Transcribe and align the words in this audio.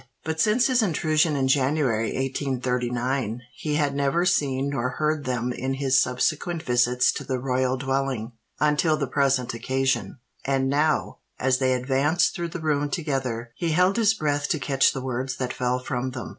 But 0.23 0.41
since 0.41 0.65
his 0.65 0.81
intrusion 0.81 1.35
in 1.35 1.47
January, 1.47 2.07
1839, 2.17 3.41
he 3.53 3.75
had 3.75 3.93
never 3.93 4.25
seen 4.25 4.69
nor 4.71 4.89
heard 4.97 5.25
them 5.25 5.53
in 5.53 5.75
his 5.75 6.01
subsequent 6.01 6.63
visits 6.63 7.11
to 7.11 7.23
the 7.23 7.37
royal 7.37 7.77
dwelling, 7.77 8.31
until 8.59 8.97
the 8.97 9.05
present 9.05 9.53
occasion; 9.53 10.17
and 10.43 10.67
now, 10.71 11.19
as 11.39 11.59
they 11.59 11.73
advanced 11.73 12.33
through 12.33 12.49
the 12.49 12.59
room 12.59 12.89
together, 12.89 13.51
he 13.55 13.73
held 13.73 13.95
his 13.97 14.15
breath 14.15 14.49
to 14.49 14.57
catch 14.59 14.91
the 14.91 15.01
words 15.03 15.35
that 15.37 15.53
fell 15.53 15.77
from 15.77 16.09
them. 16.09 16.29